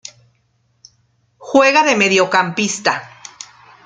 [1.49, 2.93] Juega de mediocampista.